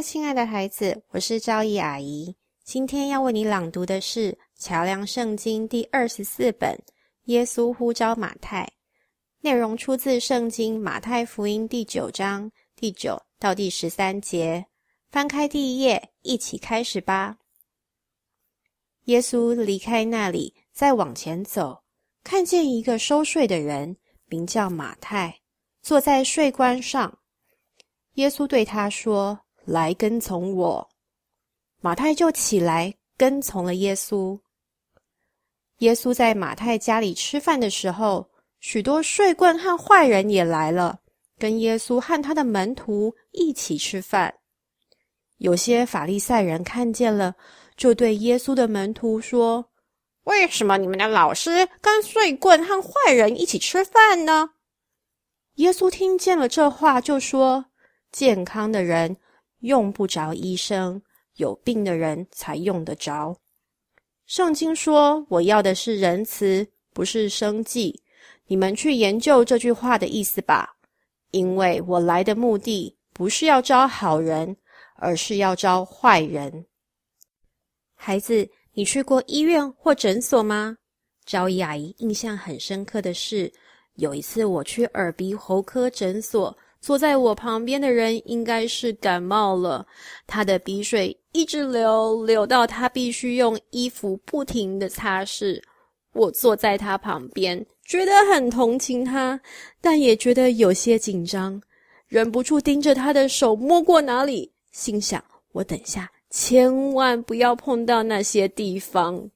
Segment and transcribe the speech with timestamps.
[0.00, 2.36] 亲爱的孩子，我是赵毅阿姨。
[2.64, 6.70] 今天要为你朗读的是《桥梁圣经》第二十四本
[7.24, 8.64] 《耶稣呼召马太》，
[9.40, 14.66] 内容出自《圣经·马太福音》第九章第九到第十三节。
[15.10, 17.38] 翻开第一页，一起开始吧。
[19.04, 21.82] 耶稣离开那里，再往前走，
[22.22, 23.96] 看见一个收税的人，
[24.26, 25.40] 名叫马太，
[25.82, 27.18] 坐在税关上。
[28.14, 30.88] 耶稣对他说：“来跟从我。”
[31.80, 34.40] 马太就起来跟从了耶稣。
[35.78, 40.98] 耶稣在马太家里吃饭的时候，许多税棍和坏人也来了，
[41.38, 44.34] 跟耶稣和他的门徒一起吃饭。
[45.36, 47.36] 有些法利赛人看见了，
[47.76, 49.64] 就对耶稣的门徒说
[50.24, 54.50] ：“为什么你们的老师跟税棍和坏人一起吃饭呢？”
[55.54, 57.66] 耶稣听见了这话，就说。
[58.10, 59.18] 健康的人
[59.60, 61.00] 用不着医生，
[61.36, 63.36] 有病的人才用得着。
[64.26, 68.02] 圣经说：“我要的是仁慈，不是生计。”
[68.46, 70.74] 你们去研究这句话的意思吧。
[71.32, 74.56] 因为我来的目的不是要招好人，
[74.96, 76.64] 而是要招坏人。
[77.94, 80.76] 孩子，你去过医院或诊所吗？
[81.26, 83.52] 赵姨阿姨印象很深刻的是，
[83.96, 86.56] 有一次我去耳鼻喉科诊所。
[86.80, 89.86] 坐在我旁边的人应该是感冒了，
[90.26, 95.60] 他的鼻水一直流，流到他必须用衣服不停的擦拭。
[96.12, 99.40] 我坐在他旁边，觉得很同情他，
[99.80, 101.60] 但也觉得有些紧张，
[102.06, 109.30] 忍不住盯着他的手摸过哪里，心想：我等下千万不要碰到那些地方。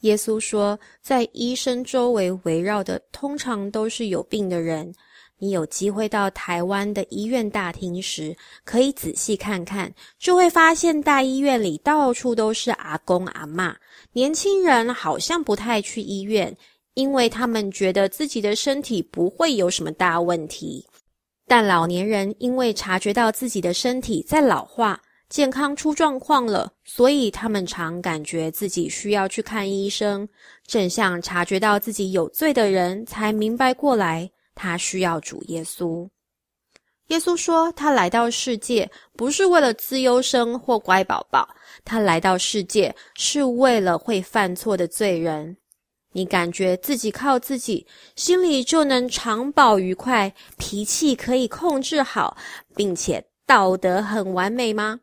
[0.00, 4.92] 耶稣说，在医生周围围绕的通常都是有病的人。
[5.42, 13.74] 你有机会到台湾的医院大厅时，可以仔细看看，就会发现大医院里到处都是阿公阿妈。
[14.12, 16.54] 年轻人好像不太去医院，
[16.92, 20.86] 因为他们觉得自己的身体不会有什么大问题。
[21.46, 30.28] 但老年人因为察觉到自己的身体在老化，健康出状况了，所以他们常感觉自己需要去看医生。
[30.66, 34.28] 正像察觉到自己有罪的人，才明白过来。
[34.56, 36.08] 他需要主耶稣。
[37.06, 41.48] 耶稣说：“他来到世界不是为了自优生或乖宝宝，
[41.84, 45.56] 他来到世界是为了会犯错的罪人。
[46.12, 47.86] 你感觉自己靠自己，
[48.16, 52.36] 心里就能长保愉快，脾气可以控制好，
[52.74, 54.98] 并且道德很完美吗？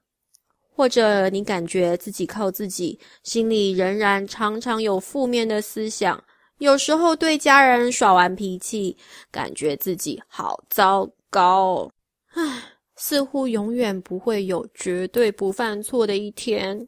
[0.78, 6.24] 或者你感觉自己靠自己，心里仍然常常有负面的思想？”
[6.60, 8.96] 有时候对家人耍完脾气，
[9.32, 11.92] 感觉自己好糟糕，
[12.34, 12.64] 唉，
[12.96, 16.88] 似乎永远不会有绝对不犯错的一天。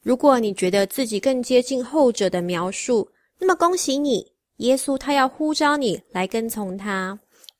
[0.00, 7.18] 如果你觉得自己更接近后者的描述，那么恭喜你，耶稣他要呼召你来跟从他。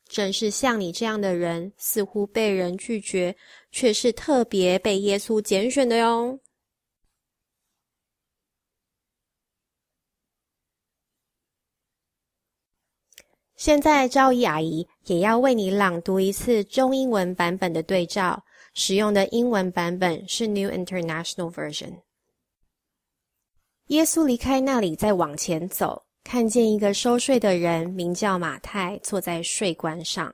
[0.08, 3.36] 正是像你这样的人，似乎被人拒绝，
[3.70, 6.40] 却是特别被耶稣拣选的哟。
[13.56, 22.00] 现在，赵毅阿姨也要为你朗读一次中英文版本的对照，使用的英文版本是 New International Version。
[23.88, 30.33] 耶稣离开那里，再往前走，看见一个收税的人，名叫马太，坐在税关上。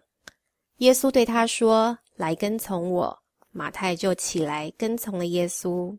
[0.77, 5.97] 耶稣对他说：“来跟从我。”马太就起来跟从了耶稣。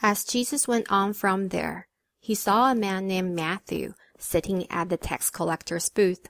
[0.00, 1.88] As Jesus went on from there.
[2.20, 6.28] he saw a man named Matthew sitting at the tax collector's booth.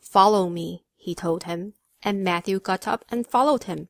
[0.00, 1.72] Follow me, he told him,
[2.02, 3.88] and Matthew got up and followed him.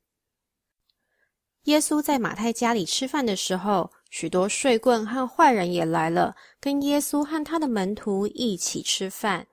[1.67, 9.47] 耶稣在马太家里吃饭的时候，许多税棍和坏人也来了，跟耶稣和他的门徒一起吃饭。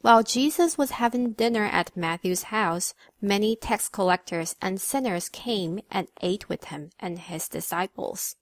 [0.00, 6.06] While Jesus was having dinner at Matthew's house, many tax collectors and sinners came and
[6.20, 8.32] ate with him and his disciples.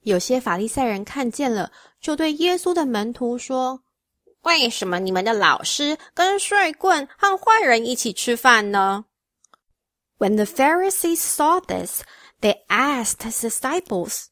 [0.00, 1.70] 有些法利赛人看见了，
[2.00, 3.84] 就对耶稣的门徒说
[4.42, 9.04] ：“为什么你们的老师跟税棍和坏人一起吃饭呢？”
[10.21, 12.01] When the Pharisees saw this,
[12.41, 14.29] they asked his disciples,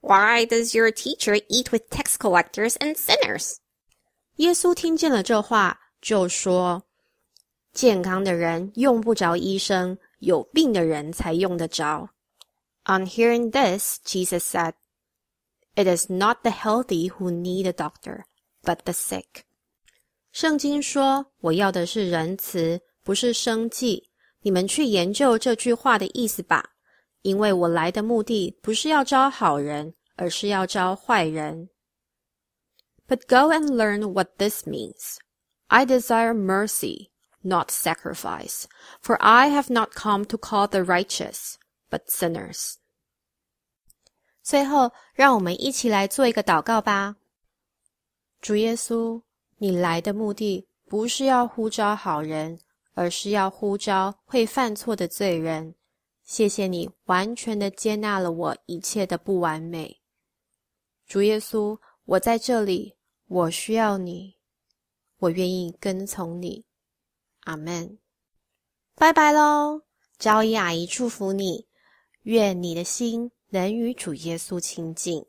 [0.00, 3.56] "Why does your teacher eat with tax collectors and sinners?"
[4.36, 12.10] 耶稣听见了这话，就说：“健康的人用不着医生，有病的人才用得着。”
[12.86, 14.74] On hearing this, Jesus said,
[15.74, 18.24] It is not the healthy who need a doctor,
[18.62, 19.42] but the sick.
[20.32, 24.10] 圣经说：“我要的是仁慈，不是生计。”
[24.43, 26.75] 你们去研究这句话的意思吧，
[27.23, 31.69] 因为我来的目的不是要招好人，而是要招坏人。
[33.07, 35.17] But go and learn what this means.
[35.67, 37.09] I desire mercy,
[37.41, 38.65] not sacrifice,
[39.01, 41.55] for I have not come to call the righteous,
[41.89, 42.75] but sinners.
[44.43, 47.15] 最后，让我们一起来做一个祷告吧。
[48.39, 49.23] 主耶稣。
[49.59, 52.59] 你来的目的不是要呼召好人，
[52.93, 55.75] 而是要呼召会犯错的罪人。
[56.23, 59.99] 谢谢你完全的接纳了我一切的不完美，
[61.05, 62.95] 主耶稣，我在这里，
[63.27, 64.35] 我需要你，
[65.17, 66.65] 我愿意跟从你。
[67.41, 67.99] 阿门。
[68.95, 69.81] 拜拜喽，
[70.17, 71.67] 招姨阿姨祝福你，
[72.21, 75.25] 愿你的心能与主耶稣亲近。